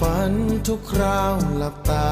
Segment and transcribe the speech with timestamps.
[0.00, 0.32] ฝัน
[0.66, 2.08] ทุกคราวหลับตา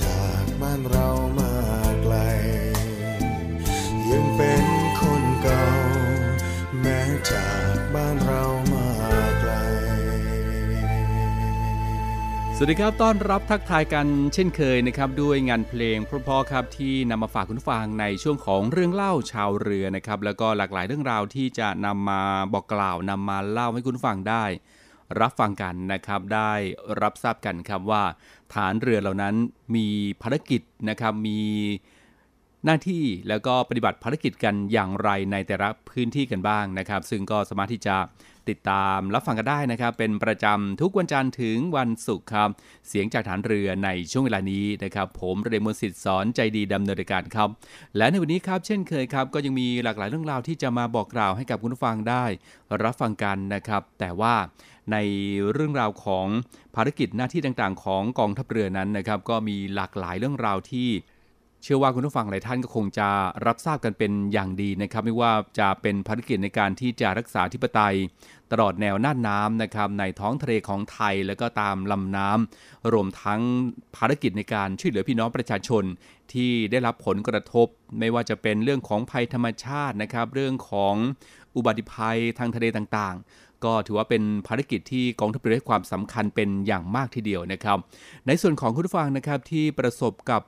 [0.00, 1.08] จากบ้านเรา
[1.38, 1.52] มา
[2.02, 2.16] ไกล
[4.10, 4.64] ยังเป็น
[5.00, 5.66] คนเก่า
[6.80, 7.00] แม้
[7.30, 8.88] จากบ้านเรามา
[9.40, 9.52] ไกล
[12.56, 22.22] สวัสดีครับต้อนรับทักทายกันเช่นเคยนะครับ ด้วยงานเพลงพราะๆครับที่นำมาฝากคุณฟังในช่วงของเรื่องเล่าชาวเรือนะครับ แล้วก็หลากหลายเรื่องราวที่จะนำมา
[22.52, 24.44] บอกกล่าวนำมาเล่าให้คุณฟังได้
[25.20, 26.52] รับฟังกันนะครับ ได้
[27.02, 28.02] รับทราบกันครับว่า
[28.54, 29.34] ฐานเรือเหล่านั้น
[29.74, 29.86] มี
[30.22, 31.40] ภารกิจนะครับมี
[32.64, 37.96] หน้าที่แล้วก็ปฏิบัติภารกิจกันอย่างไรในแต่ละพื้นที่กันบ้างนะครับ ซึ่งก็สามารถที่จะ
[38.50, 42.48] ติดตามรับฟังกันได้นะครับ เป็นประจำทุกวันจันทร์ถึงวันศุกร์ครับ
[42.88, 47.48] เสียงจากฐานเรือในช่วงเวลานี้นะครับ ผมเรมนสิทธิ์สอนใจดีดำเนินการครับ
[47.96, 52.24] และในวันนี้ครับ เช่นเคยครับ ก็ยังมีหลากหลายเรื่องราวที่จะมาบอกกล่าวให้กับคุณผู้ฟังได้
[52.82, 54.34] รับฟังกันนะครับ แต่ว่า
[54.92, 54.96] ใน
[55.52, 56.26] เรื่องราวของ
[56.74, 60.88] ภารกิจหน้าที่ต่างๆ ของกองทัพเรือนั้นนะครับ ก็มีหลากหลายเรื่องราวที่
[61.62, 63.08] เชื่อว่าคุณผู้ฟังหลายท่านก็คงจะ
[63.46, 67.96] รับทราบกันเป็นอย่างดีนะครับ ไม่ว่าจะเป็นภารกิจในการที่จะรักษาธิปไตย
[68.52, 73.40] ตลอดแนวน่านน้ำนะครับในท้องทะเลของไทยแล้วก็ตามลำน้ำรวมทั้ง
[73.96, 75.84] ภารกิจในการช่วยเหลือพี่น้องประชาชน
[76.32, 77.66] ที่ได้รับผลกระทบ
[77.98, 80.94] ไม่ว่าจะเป็นเรื่องของภัยธรรมชาตินะครับ เรื่องของ
[81.56, 87.78] อุบัติภัยทางทะเลต่างๆ ก็ถือว่าเป็นภารกิจที่กองทัพเรือให้ความสำคัญเป็นอย่างมากทีเดียวนะครับ
[88.26, 90.42] ในส่วนของคุณผู้ฟังนะครับที่ประสบกับ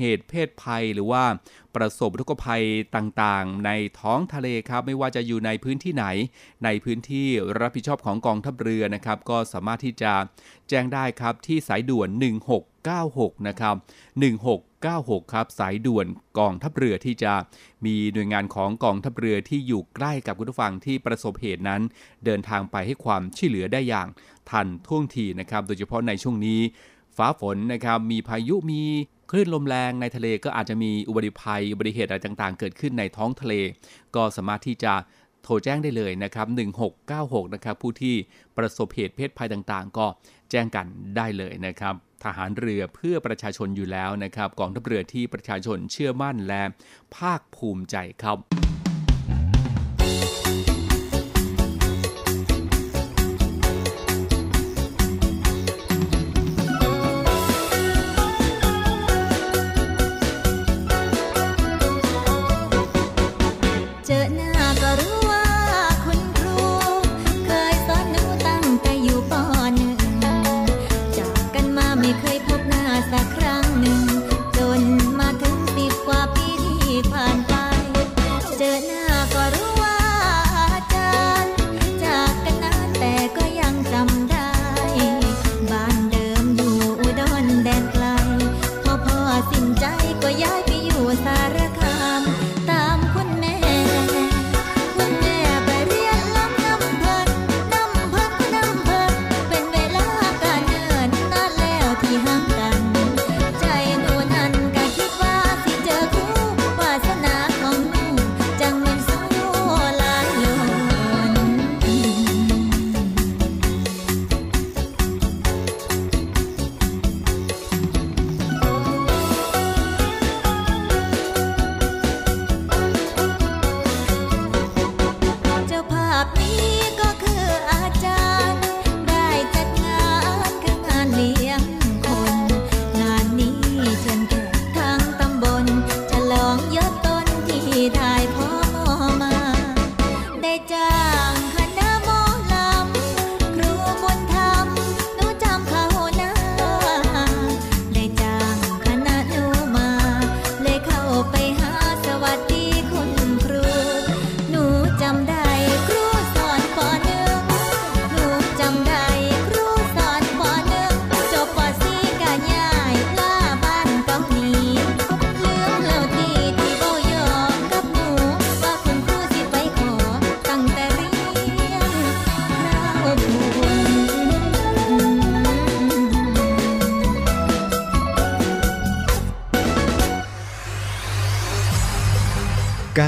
[0.00, 1.24] เหตุเพศภัยหรือว่า
[1.76, 2.64] ประสบอุกภัย
[2.96, 3.70] ต่างๆ ใน
[4.00, 6.06] ท้องทะเลครับ ไม่ว่าจะอยู่ในพื้นที่ไหน
[6.64, 7.28] ในพื้นที่
[7.60, 10.12] รับผิดชอบของกองทัพเรือนะครับ ก็สามารถที่จะ
[10.68, 12.08] แจ้งได้ครับที่สายด่วน
[12.86, 13.76] 1696 นะครับ
[14.54, 16.06] 1696 ครับ สายด่วน
[16.38, 17.32] กองทัพเรือที่จะ
[17.86, 21.82] มีหน่วยงานของกองทัพเรือที่อยู่ใกล้กับคุณผู้ฟังที่ประสบเหตุนั้น
[22.24, 24.08] เดินทางไปให้ความช่วยเหลือได้อย่าง
[24.50, 26.60] ทันท่วงทีนะครับ โดยเฉพาะในช่วงนี้
[27.16, 28.82] ฟ้าฝนนะครับมีพายุมี
[29.30, 33.54] คลื่นลมแรงในทะเลก็อาจจะมีอุบัติภัยอุบัติเหตุอะไรต่างๆ เกิดขึ้นในท้องทะเล
[34.16, 34.92] ก็สามารถที่จะ
[35.42, 36.46] โทรแจ้งได้เลยนะครับ
[37.00, 38.14] 1696 นะครับ ผู้ที่
[38.56, 40.06] ประสบเหตุเพศภัยต่างๆ ก็
[40.50, 40.86] แจ้งกัน
[41.16, 41.94] ได้เลยนะครับ
[42.26, 46.62] ทหารเรือเพื่อประชาชนอยู่แล้วนะครับกองทัพเรือที่ประชาชนเชื่อมั่นและ
[47.16, 48.75] ภาคภูมิใจครับ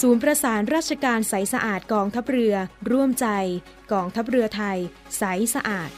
[0.00, 2.54] ศูนย์ประสานราชการใสสะอาดกองทัพเรือ
[2.90, 3.26] ร่วมใจ
[3.92, 4.78] กองทัพเรือไทย
[5.18, 5.22] ใส
[5.54, 5.90] สะอาด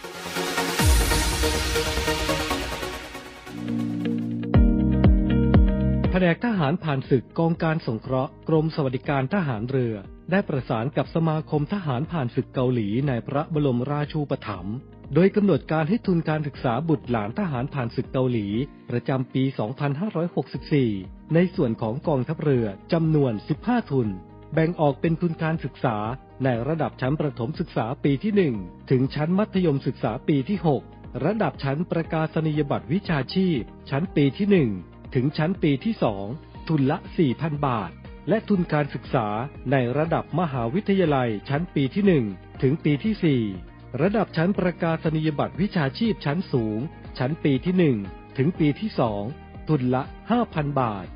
[6.10, 9.94] แผนกทหารผ่านศึกกองการสงเคราะห์กรมสวัสดิการทหารเรือ
[10.30, 14.76] ได้ประสานกับสมาคมทหารผ่านศึกเกาหลีในพระบรมราชูปถัมภ์
[15.14, 18.46] โดยกำหนดการให้ทุนการศึกษาบุตรหลานทหารผ่านศึกเกาหลี
[18.90, 24.08] ประจำปี 2564 ในส่วนของกองทัพเรือจำนวน 15 ทุน
[24.54, 25.96] แบ่งออกเป็นทุนการศึกษา
[26.44, 30.58] ในระดับชั้นประถมศึกษาปีที่ 1 ถึงชั้นมัธยมศึกษาปีที่
[30.90, 35.94] 6 ระดับชั้นประกาศนียบัตรวิชาชีพ ชั้นปีที่ 1 ถึงชั้นปีที่
[36.30, 36.98] 2 ทุนละ
[37.32, 37.90] 4,000 บาท
[38.28, 39.26] และทุนการศึกษา
[39.72, 46.78] ในระดับมหาวิทยาลัยชั้นปีที่ 1 ถึงปีที่ 4 ระดับชั้นประกาศนียบัตรวิชาชีพชั้นสูง
[47.18, 48.90] ชั้นปีที่ 1 ถึงปีที่
[49.30, 50.02] 2 ทุนละ
[50.40, 51.06] 5,000 บาท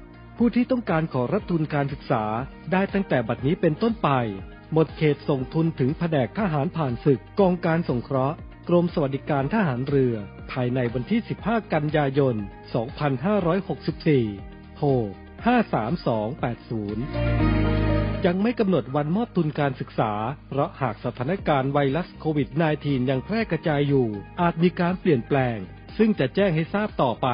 [0.43, 2.25] ผู้ที่ต้องการขอรับทุนการศึกษา
[2.73, 4.09] ได้ตั้งแต่บัดนี้เป็นต้นไป
[4.73, 8.37] หมดเขตส่งทุนถึงแผนกทหารผ่านศึกกองการสงเคราะห์
[8.69, 10.15] กรมสวัสดิการทหารเรือ
[10.53, 12.35] ภายในวันที่ 15 กันยายน
[13.57, 14.89] 2564 โทร
[16.95, 20.13] 53280 ยังไม่กำหนดวันมอบทุนการศึกษา
[20.49, 22.49] เพราะหากสถานการณ์ไวรัสโควิด
[22.81, 24.09] -19 ยังแพร่กระจายอยู่
[24.41, 25.59] อาจมีการเปลี่ยนแปลง
[25.99, 27.29] ซึ่งจะแจ้งให้ทราบต่อไป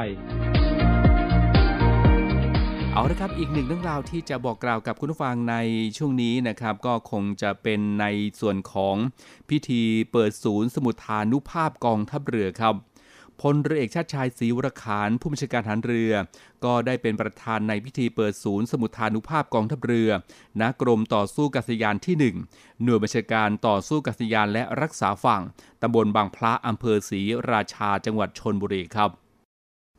[2.96, 5.56] เอาละครับ อีกหนึ่งเรื่องราวที่จะบอกกล่าวกับคุณผู้ฟังใน
[5.96, 8.06] ช่วงนี้นะครับ ก็คงจะเป็นใน
[8.40, 8.96] ส่วนของ
[9.50, 12.74] พิธีเปิดศูนย์สมุทฐานุภาพกองทัพเรือครับ
[13.40, 16.12] พลเรือเอกชาติชายศรีวรขานผู้บัญชาการทหารเรือ
[16.64, 20.10] ก็ได้เป็นประธานในพิธีเปิดศูนย์สมุทฐานุภาพกองทัพเรือ
[20.60, 22.16] ณกรมต่อสู้กัษยานที่
[22.52, 25.42] 1 หน่วยบัญชาการต่อสู้กัษยานและรักษาฝั่ง
[25.82, 29.25] ตำบลบางพระอำเภอศรีราชาจังหวัดชนบุรีครับ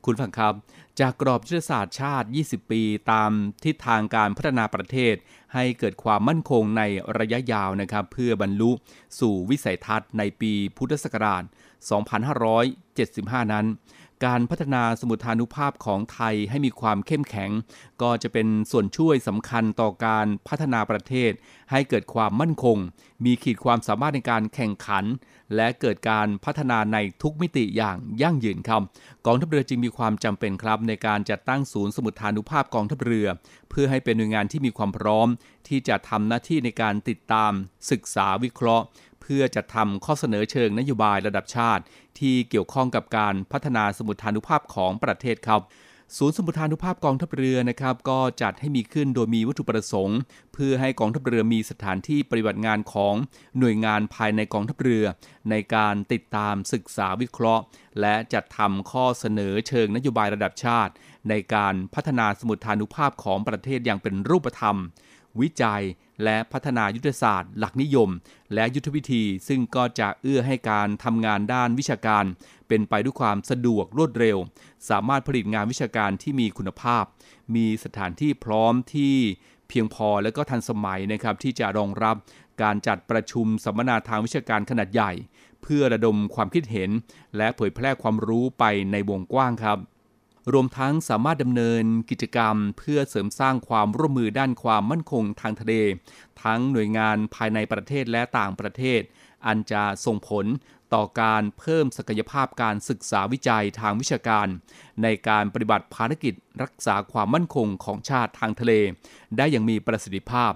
[0.09, 0.53] คุณฟังครับ
[0.99, 3.31] จากกรอบยุทธศาสตร์ชาติ 20 ปี ตาม
[3.63, 5.15] ทิศทางการพัฒนาประเทศ
[5.53, 6.83] ให้เกิดความมั่นคงใน
[7.19, 8.71] ระยะยาวนะครับ เพื่อบรรลุ
[9.19, 11.43] สู่วิสัยทัศน์ในปีพุทธศักราช
[12.67, 13.65] 2575 นั้น
[14.25, 17.51] การพัฒนาสมุทฐานุภาพของไทยให้มีความเข้มแข็ง
[18.01, 21.31] ก็จะเป็นส่วนช่วยสำคัญต่อการพัฒนาประเทศ
[21.71, 22.77] ให้เกิดความมั่นคง
[23.25, 25.05] มีขีดความสามารถในการแข่งขัน
[25.55, 28.81] และเกิดการพัฒนาในทุกมิติอย่างยั่งยืนครับ
[29.25, 33.27] กองทัพเรือจึงมีความจำเป็นครับในการจัดตั้งศูนย์สมุทฐานุภาพกองทัพเรือ
[33.69, 35.27] เพื่อให้เป็นหน่วยงานที่มีความพร้อม
[35.67, 37.51] ที่จะทำหน้าที่ในการติดตาม
[37.91, 38.85] ศึกษาวิเคราะห์
[39.27, 41.83] พื่อจะทำข้อเสนอเชิงนโยบายระดับชาติ
[42.19, 45.61] ที่เกี่ยวข้องกับการพัฒนาสมุทฐานุภาพของประเทศครับ
[46.17, 50.19] ศูนย์สมุทฐานุภาพกองทัพเรือนะครับ ก็จัดให้มีขึ้นโดยมีวัตถุประสงค์
[50.53, 53.13] เพื่อให้กองทัพเรือมีสถานที่ปฏิบัติงานของ
[53.59, 55.05] หน่วยงานภายในกองทัพเรือ
[55.49, 57.63] ในการติดตามศึกษาวิเคราะห์
[58.01, 60.93] และจัดทำข้อเสนอเชิงนโยบายระดับชาติ
[61.29, 64.77] ในการพัฒนาสมุทฐานุภาพของประเทศอย่างเป็นรูปธรรม
[65.41, 65.83] วิจัย
[66.23, 68.09] และพัฒนายุทธศาสตร์ หลักนิยม
[68.53, 72.25] และยุทธวิธี ซึ่งก็จะเอื้อให้การทำงานด้านวิชาการ
[72.67, 74.37] เป็นไปด้วยความสะดวกรวดเร็ว
[74.89, 77.03] สามารถผลิตงานวิชาการที่มีคุณภาพ
[77.55, 79.15] มีสถานที่พร้อมที่
[79.69, 82.15] เพียงพอและก็ทันสมัยนะครับที่จะรองรับ
[82.61, 85.11] การจัดประชุมสัมมนาทางวิชาการขนาดใหญ่
[85.61, 86.89] เพื่อระดมความคิดเห็น
[87.37, 89.77] และเผยแพร่ความรู้ไปในวงกว้างครับ
[90.53, 95.73] รวมทั้งสามารถดำเนินกิจกรรม เพื่อเสริมสร้างความร่วมมือด้านความมั่นคงทางทะเล
[96.43, 99.01] ทั้งหน่วยงานภายในประเทศและต่างประเทศ
[99.45, 100.45] อันจะส่งผล
[100.93, 104.47] ต่อการเพิ่มศักยภาพการศึกษาวิจัยทางวิชาการ
[105.03, 108.73] ในการปฏิบัติภารกิจรักษาความมั่นคงของชาติทางทะเล
[109.37, 110.51] ได้อย่างมีประสิทธิภาพ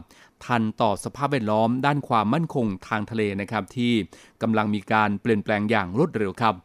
[0.45, 3.93] ทันต่อสภาพแวดล้อมด้านความมั่นคงทางทะเลนะครับที่
[4.41, 6.55] กำลังมีการเปลี่ยนแปลงอย่างรวดเร็วครับ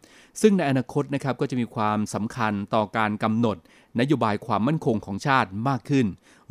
[0.40, 3.56] ซึ่งในอนาคตนะครับก็จะมีความสำคัญต่อการกำหนด
[4.00, 6.06] นโยบายความมั่นคงของชาติมากขึ้น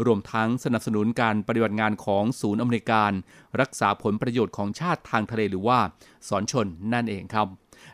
[0.06, 3.12] รวมทั้งสนับสนุนการปฏิบัติงานของศูนย์อเมริการ
[3.62, 5.80] รักษาผลประโยชน์ของชาติทางทะเลหรือว่า
[6.28, 7.48] สอนชนนั่นเองครับ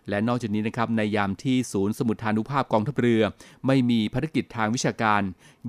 [0.10, 3.22] และนอกจากนี้นะครับในยามที่ศูนย์สมุทฐานุภาพกองทัพเรือ
[3.67, 5.22] ไม่มีภารกิจทางวิชาการ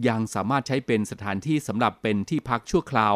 [0.08, 3.14] ยังสามารถใช้เป็นสถานที่สำหรับเป็นที่พักชั่วคราว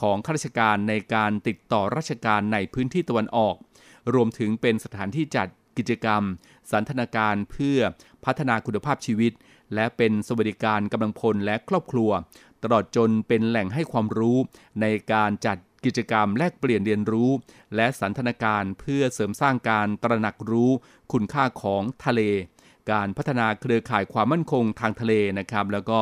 [0.00, 3.54] ของข้าราชการในการติดต่อราชการในพื้นที่ตะวันออก
[4.14, 6.22] รวมถึงเป็นสถานที่จัดกิจกรรม
[6.70, 7.78] สันทนาการเพื่อ
[8.24, 9.32] พัฒนาคุณภาพชีวิต
[9.74, 12.10] และเป็นสวัสดิการกำลังพลและครอบครัว
[12.62, 14.38] ตลอดจนเป็นแหล่งให้ความรู้
[14.80, 15.56] ในการจัด
[15.86, 17.30] กิจกรรมแลกเปลี่ยนเรียนรู้
[17.76, 20.70] และสันทนาการเพื่อเสริมสร้างการตระหนักรู้
[21.12, 22.20] คุณค่าของทะเล
[22.92, 25.98] การพัฒนาเครือข่ายความมั่นคงทางทะเลนะครับ แล้วก็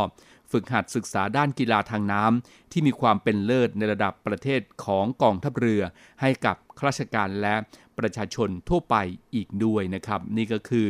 [0.53, 5.83] ฝึกหัดศึกษาด้านกีฬาทางน้ำที่มีความเป็นเลิศในระดับประเทศของกองทัพเรือ
[6.21, 7.55] ให้กับข้าราชการและ
[7.99, 8.97] ประชาชนทั่วไป
[9.35, 10.89] อีกด้วยนะครับ นี่ก็คือ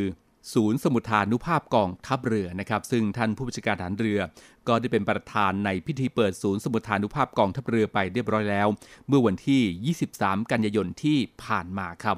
[0.53, 4.19] ศูนย์สมุทฐานุภาพกองทัพเรือนะครับ ซึ่งท่านผู้บัญชาการฐานเรือ
[4.67, 8.67] ก็ได้เป็นประธานในพิธีเปิดศูนย์สมุทฐานุภาพกองทัพเรือไปเรียบร้อยแล้ว
[9.07, 12.17] เมื่อวันที่ 23 กันยายนที่ผ่านมาครับ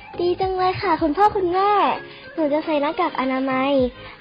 [0.19, 1.71] ดีจังเลยค่ะ คุณพ่อคุณแม่
[2.33, 3.71] หนูจะใส่หน้ากากอนามัย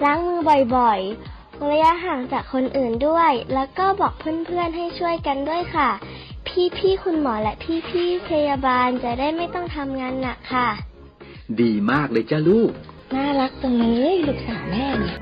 [0.05, 0.41] ล้างมือ
[0.77, 5.89] บ่อยๆเว้นระยะห่างจากคนอื่นด้วย แล้วก็บอกเพื่อนๆให้ช่วยกันด้วยค่ะ
[6.77, 7.55] พี่ๆคุณหมอและ
[7.89, 10.69] พี่ๆพยาบาลจะได้ไม่ต้องทำงานหนักค่ะ
[11.61, 12.71] ดีมากเลยจ้าลูก
[13.15, 15.17] น่ารักจังเลยลูกสาวแม่เนี่ย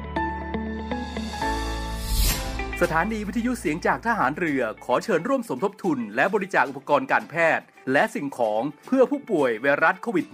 [2.81, 10.27] สถานีวิทยุเสียงจากทหารเรือขอเชิญร่วมสมทบทุน และบริจาคอุปกรณ์การแพทย์ และสิ่งของเพื่อผู้ป่วยไวรัสโควิด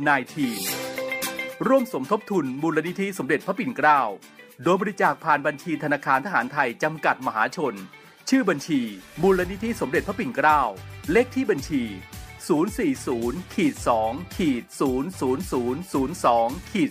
[0.81, 4.01] -19 ร่วมสมทบทุนมูลนิธิสมเด็จพระปิ่นเกล้า
[4.63, 7.75] โดยบริจาคผ่านบัญชีธนาคารทหารไทยจำกัดมหาชน
[8.29, 8.81] ชื่อบัญชี
[9.23, 10.61] มูลนิธิสมเด็จพระปิ่นเกล้า
[11.13, 11.83] เลขที่บัญชี
[12.69, 13.75] 040ขีด
[14.07, 16.91] 2ขีด00002ขีด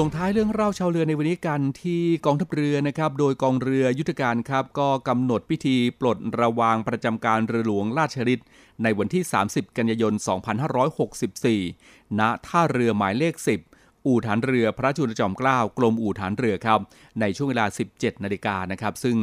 [0.00, 8.46] ส่งท้ายเรื่องเล่าชาวเรือในวันนี้กันที่กองทัพเรือนะครับ โดยกองเรือยุทธการครับ ก็กำหนดพิธีปลดระวางประจำการเรือหลวงราชฤทธิ์
[8.82, 10.12] ในวันที่ 30 กันยายน
[11.56, 13.34] 2564 ณ ท่าเรือหมายเลข
[13.70, 16.80] 10 อู่ฐานเรือพระจุลจอมเกล้า กรมอู่ฐานเรือครับ
[17.20, 19.16] ในช่วงเวลา 17 นาฬิกานะครับ ซึ่ง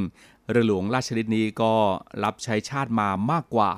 [0.51, 1.73] เรือหลวงราชริตนี้ก็
[2.23, 3.71] รับใช้ชาติมามากกว่า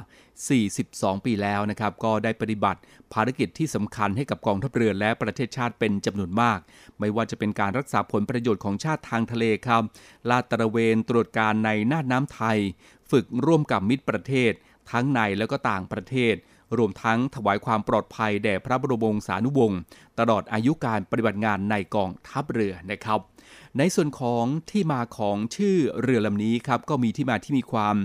[0.59, 2.79] 42 ปีแล้วนะครับ ก็ได้ปฏิบัติ
[3.13, 6.59] ภารกิจที่สำคัญให้กับกองทัพเรือและประเทศชาติเป็นจำนวนมาก
[6.99, 9.83] ไม่ว่าจะเป็นการรักษาผลประโยชน์ของชาติทางทะเลครับ
[10.29, 12.57] ลาดตระเวนตรวจการในน่านน้ำไทย
[13.11, 14.51] ฝึกร่วมกับมิตรประเทศ
[14.91, 16.35] ทั้งในและก็ต่างประเทศ
[16.77, 19.79] รวมทั้งถวายความปลอดภัยแด่พระบรมวงศานุวงศ์
[20.19, 23.19] ตลอดอายุการปฏิบัติงานในกองทัพเรือนะครับ
[23.77, 27.95] ในส่วนของที่มาของชื่อเรือลำนี้ครับก็มีที่มาที่มีความ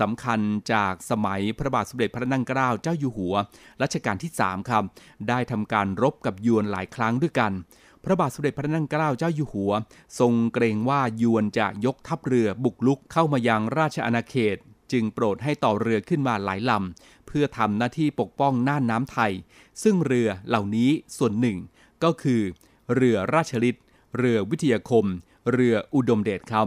[0.00, 0.40] สำคัญ
[0.72, 3.34] จากสมัยพระบาทสมเด็จพระนั่งเกล้าเจ้าอยู่หัว
[3.82, 4.84] รัชกาลที่3ครับ
[5.28, 7.52] ได้ทำการรบกับยวนหลายครั้งด้วยกัน
[8.04, 9.72] พระบาทสมเด็จพระนั่งเกล้าเจ้าอยู่หัว
[10.18, 14.56] ทรงเกรงว่ายวนจะยกทัพเรือบุกลุกเข้ามายังราชอาณาเขต
[14.92, 19.32] จึงโปรดให้ต่อเรือขึ้นมาหลายลำ เพื่อทำหน้าที่ปกป้องน่านน้ำไทย
[19.82, 21.58] ซึ่งเรือเหล่านี้ส่วนหนึ่ง
[22.04, 22.42] ก็คือ
[22.94, 23.78] เรือราชลิต
[24.16, 25.04] เรือวิทยาคม
[25.52, 26.66] เรืออุดมเดชครับ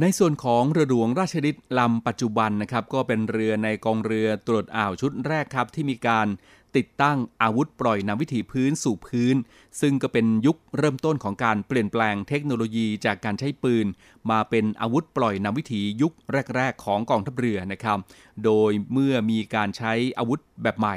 [0.00, 6.28] ในส่วนของเรือหลวงราชลิตลำปัจจุบันนะครับก็เป็นเรือในกองเรือตรวจอ่าวชุดแรกครับที่มีการ
[6.76, 9.36] ติดตั้งอาวุธปล่อยนำวิถีพื้นสู่พื้น
[9.80, 13.86] ซึ่งก็เป็นยุคเริ่มต้นของการเปลี่ยนแปลงเทคโนโลยีจากการใช้ปืน
[14.30, 16.12] มาเป็นอาวุธปล่อยนำวิถียุค
[16.56, 17.98] แรก ๆ ของกองทัพเรือนะครับ
[18.44, 20.96] โดยเมื่อมีการใช้อาวุธแบบใหม่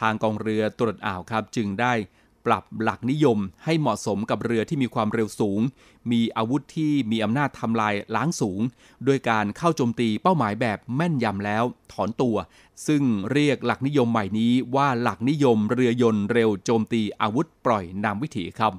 [0.00, 1.92] ทางกองเรือตรวจอ่าวครับจึงได้
[2.46, 5.60] ปรับหลักนิยมให้เหมาะสมกับเรือที่มีความเร็วสูง
[6.10, 8.60] มีอาวุธที่มีอำนาจทำลายล้างสูง
[9.04, 12.36] โดยการเข้าโจมตีเป้าหมายแบบแม่นยำแล้วถอนตัว
[12.86, 18.74] ซึ่งเรียกหลักนิยมใหม่นี้ว่าหลักนิยมเรือยนต์เร็วโจมตีอาวุธปล่อยนำวิถีครับ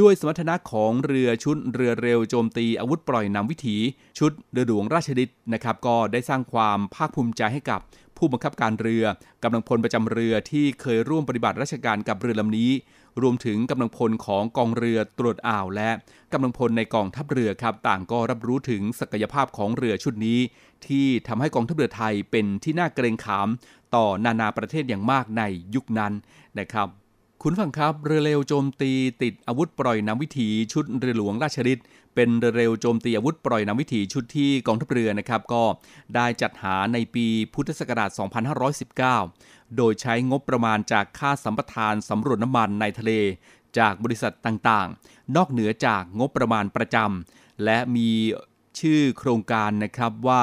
[0.00, 3.76] ด้วยสมรรถนะของเรือชุดเรือเร็วโจมตีอาวุธปล่อยนำวิถี
[4.18, 7.80] ชุดเรือหลวงราชดิตนะครับก็ได้สร้างความภาคภูมิใจให้กับ
[8.20, 9.04] ผู้บังคับการเรือ
[9.42, 12.70] กำลังพลประจำเรือที่เคยร่วมปฏิบัติราชการกับเรือลำนี้
[13.22, 15.90] รวมถึงกำลังพลของกองเรือตรวจอ่าว และ
[16.32, 20.38] กำลังพลในกองทัพเรือครับต่างก็รับรู้ถึงศักยภาพของเรือชุดนี้
[20.86, 23.48] ที่ทำให้กองทัพเรือไทยเป็นที่น่าเกรงขาม
[23.94, 25.42] ต่อนานาประเทศอย่างมากใน
[25.74, 26.12] ยุคนั้น
[26.58, 26.88] นะครับ
[27.44, 35.62] คุณฟังครับเรือเร็วโจมตีติดอาวุธปล่อยนำวิถีชุดเรือหลวงราชฤทธิ์เป็นเรือเร็วโจมตีอาวุธปล่อยนำวิถีชุดที่กองทัพเรือนะครับก็
[36.14, 38.10] ได้จัดหาในปีพุทธศักราช
[39.12, 43.12] 2519 โดยใช้งบประมาณจากค่าสัมปทานสำรวจน้ำมันในทะเล
[43.78, 48.10] จากบริษัทต่างๆ นอกเหนือจากงบประมาณประจำและมี
[48.80, 50.42] ชื่อโครงการนะครับว่า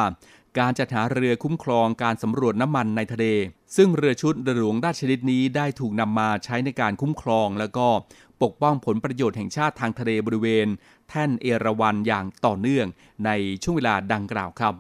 [0.60, 3.28] การจัดหาเรือคุ้มครองการสำรวจน้ำมันในทะเล
[3.76, 7.88] ซึ่งเรือชุดเรือหลวงราชนิดนี้ได้ถูกนำมาใช้ในการคุ้มครอง แล้วก็
[8.44, 10.68] ปกป้องผลประโยชน์แห่งชาติทางทะเลบริเวณ
[11.10, 12.88] แท่นเอราวันอย่างต่อเนื่อง
[13.26, 13.32] ใน
[13.64, 14.74] ช่วงเวลาดังกล่าวครับ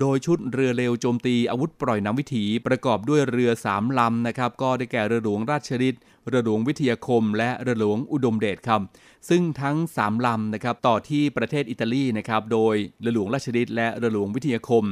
[0.00, 8.80] โดยชุดเรือเร็วโจมตีอาวุธปล่อยน้ำวิถีประกอบด้วยเรือสามลำนะครับ ก็ได้แก่เรือหลวงราชฤทธิ์เรือหลวงวิทยาคม และเรือหลวงอุดมเดชครับ
[9.28, 14.84] ซึ่งทั้ง 3 ลำนะครับต่อที่ประเทศอิตาลีนะครับ โดยเรือหลวงราชฤทธิ์และเรือหลวงวิทยาคม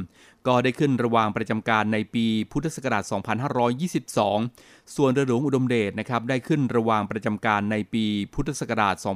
[0.47, 3.03] ก็ได้ขึ้นระวางประจำการในปีพุทธศักราช
[3.79, 9.07] 2522 ส่วนเรือหลวงอุดมเดชนะครับได้ขึ้นระวางประจำการในปีพุทธศักราช 2523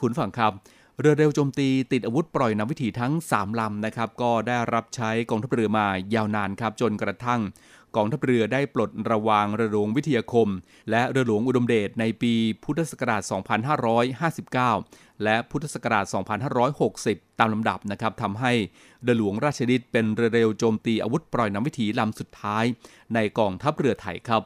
[0.00, 0.52] คุณฝั่งครับ
[1.02, 7.40] เรือเร็วโจมตีติดอาวุธปล่อยนำวิถีทั้ง 3 ลำนะครับ ก็ได้รับใช้กองทัพเรือมายาวนานครับ จนกระทั่ง
[7.96, 10.48] กองทัพเรือได้ปลดระวางเรือหลวงวิทยาคม
[10.90, 12.34] และเรือหลวงอุดมเดชในปี
[12.64, 13.22] พุทธศักราช
[14.62, 16.04] 2559 และพุทธศักราช
[16.72, 18.52] 2560 ตามลำดับนะครับทำให้
[19.02, 22.64] เรือหลวงราชดิตเป็นเรือเร็วโจมตีอาวุธปล่อยนำวิถีลำสุดท้าย
[23.14, 24.42] ในกองทัพเรือไทยครับ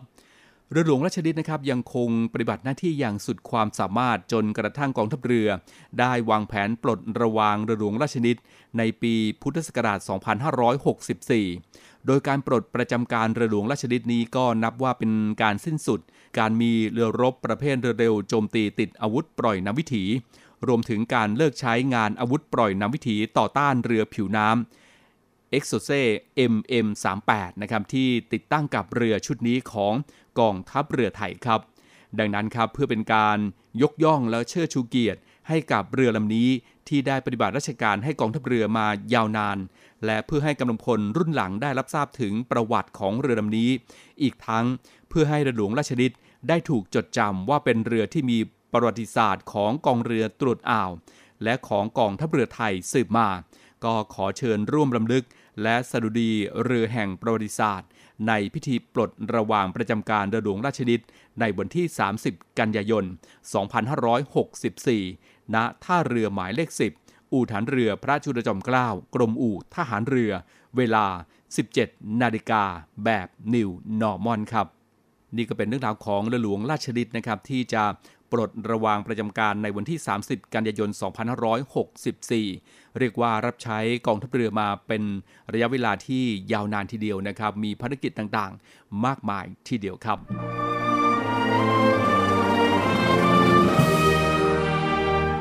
[0.74, 5.48] เรือหลวงราชดิตนะครับยังคงปฏิบัติหน้าที่อย่างสุดความสามารถจนกระทั่งกองทัพเรือ
[5.98, 8.38] ได้วางแผนปลดระวางเรือหลวงราชดิต
[8.78, 9.98] ในปีพุทธศักราช
[11.22, 16.00] 2564 โดยการปลดประจำการเรือหลวงราชดิตนี้ก็นับว่าเป็นการสิ้นสุด
[16.38, 20.04] การมีเรือรบประเภทเรือเร็วโจมตีติดอาวุธปล่อยน้ำวิถี
[20.66, 25.90] รวมถึงการเลิกใช้งานอาวุธปล่อยน้ำวิถีต่อต้านเรือผิวน้ำเอ็กโซเซ
[26.52, 29.94] MM38 นะครับที่ติดตั้งกับเรือชุดนี้ของ
[30.40, 31.60] กองทัพเรือไทยครับ
[32.18, 33.38] ดังนั้นครับเพื่อเป็นการ
[33.82, 36.48] ยกย่องและเชิดชูเกียรติ ให้กับเรือลำนี้
[36.88, 39.58] ที่ได้ปฏิบัติราชการให้กองทัพเรือมายาวนาน
[40.06, 43.70] และเพื่อให้กำลังพลรุ่นหลังได้รับทราบถึงประวัติของเรือลำนี้
[44.22, 44.66] อีกทั้ง
[45.08, 46.12] เพื่อให้เรือหลวงราชดิต
[46.48, 48.38] ได้ถูกจดจำว่าเป็นเรือที่มี
[48.72, 50.90] ประวัติศาสตร์ของกองเรือตรวจอ่าว
[51.44, 53.28] และของกองทัพเรือไทยสืบมา
[53.84, 55.24] ก็ขอเชิญร่วมรำลึก
[55.62, 56.32] และสดุดี
[56.64, 57.88] เรือแห่งประวัติศาสตร์
[58.28, 61.02] ในพิธีปลดระหว่างประจำการเรือหลวงราชดิต
[61.40, 61.86] ในวันที่
[62.22, 63.04] 30 กันยายน
[64.28, 66.70] 2564 ณ ท่าเรือหมายเลข
[67.02, 70.32] 10 อู่ฐานเรือพระจุลจอมเกล้า กรมอู่ทหารเรือ
[70.76, 71.06] เวลา
[71.62, 72.62] 17 นาฬิกา
[73.04, 74.66] แบบ new normal ครับ
[75.36, 77.84] นี่ก็เป็นเรื่องราวของเรือหลวงราชฤทธิ์นะครับที่จะ
[78.32, 80.90] ปลดระวางประจำการในวันที่ 30 กันยายน
[81.70, 85.02] 2564 เรียกว่ารับใช้กองทัพเรือมาเป็น
[85.52, 90.18] ระยะเวลาที่ยาวนานทีเดียวนะครับ มีภารกิจต่างๆ มากมายทีเดียวครับ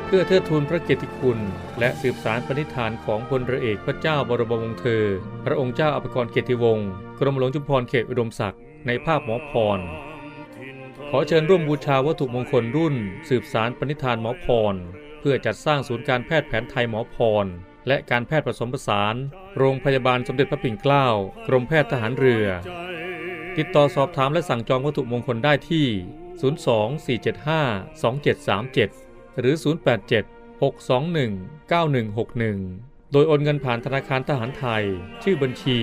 [0.06, 1.38] เพื่อเทิดทูนพระเกียรติคุณ
[1.78, 5.04] และสืบสารปณิธานของพลเรือเอกพระเจ้าบรมวงศ์เธอ
[5.44, 6.88] พระองค์เจ้าอภิกรเกียรติวงศ์
[7.18, 9.78] กรมหลวงจุฬาภรณ์เขตอุดมศักดิ์ในภาพหมอพร
[11.10, 12.94] ขอเชิญร่วมบูชาวัตถุมงคลรุ่น
[13.28, 14.74] สืบสารปณิธานหมอพร
[15.26, 17.46] พื่อจัดสร้างศูนย์การแพทย์แผนไทยหมอพร
[17.88, 19.14] และการแพทย์ผสมผสาน
[19.58, 21.06] โรงพยาบาลสมเด็จพระปิ่นเกล้า
[21.46, 22.46] กรมแพทย์ทหารเรือ
[23.56, 25.86] ติดต่อสอบถามและสั่งจองวัตถุมงคลได้ที่
[27.28, 29.54] 024752737 หรือ
[30.02, 34.84] 087 621 9161โดยโอนเงินผ่านธนาคารทหารไทย
[35.22, 35.78] ชื่อบัญชี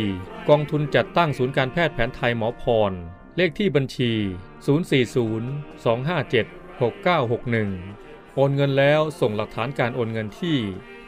[0.50, 2.92] กองทุนจัดตั้งศูนย์การแพทย์แผนไทยหมอพร
[3.38, 4.12] เลขที่บัญชี
[4.72, 10.58] 040 257 6961 โอนเงินแล้วส่งหลักฐานการโอนเงินที่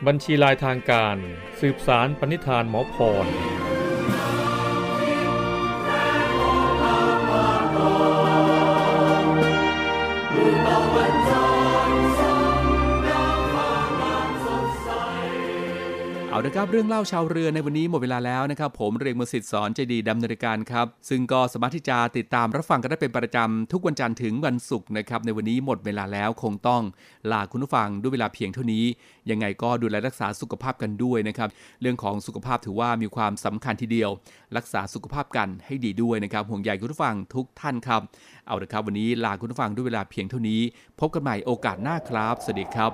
[0.07, 1.15] บัญชีลายทางการ
[1.59, 3.27] สืบสารปณิธานหมอพร
[16.33, 26.81] เอาละครับเรื่องเล่าชาวเรือในวันนี้หมดเวลาแล้วนะครับ ผมเรียงมือสิทธิ์สอนใจดีดำเนินการครับ ซึ่งก็สามารถที่จะติดตามรับฟังกันได้เป็นประจำทุกวันจันทร์ถึงวันศุกร์นะครับในวันนี้หมดเวลาแล้วคงต้อง
[27.31, 28.85] ลาคุณผู้ฟังด้วยเวลาเพียงเท่านี้
[29.29, 31.49] ยังไงก็ดูแลรักษาสุขภาพกันด้วยนะครับ
[31.81, 34.09] เรื่องของสุขภาพถือว่ามีความสำคัญทีเดียว
[34.57, 38.01] รักษาสุขภาพกันให้ดีด้วยนะครับห่วงใยคุณผู้ฟังทุกท่านครับ
[38.47, 40.61] เอาละครับวันนี้ลาคุณผู้ฟังด้วยเวลาเพียงเท่านี้
[40.99, 42.93] พบกันใหม่โอกาสหน้าครับสวัสดีครับ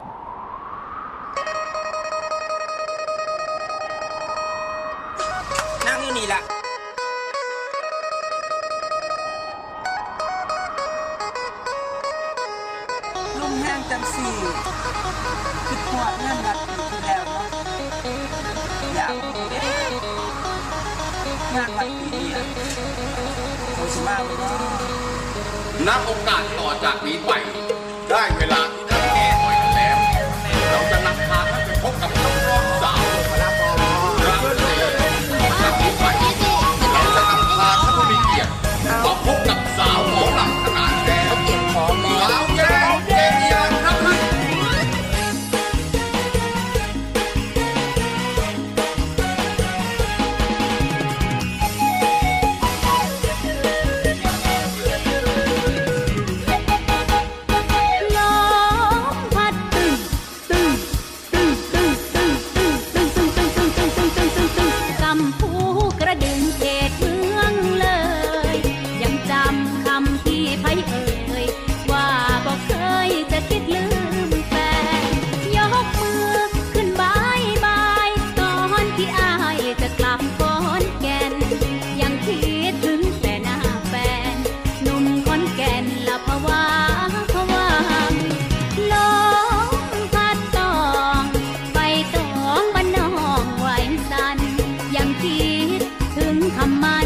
[6.20, 6.42] มีละ
[13.40, 14.32] ลุ่มแห้งจังสี่
[15.68, 16.58] คือหัวเงินวัด
[17.06, 17.48] แล้วเนาะ
[18.96, 19.14] อยาก
[21.56, 22.44] งานวัดปีนี้อะ
[23.74, 24.56] เขาสิมาบ่เนาะ
[25.88, 27.32] นับโอกาสต่อจากนี้ไป
[28.10, 28.79] ได้เวลา
[96.52, 96.99] come on.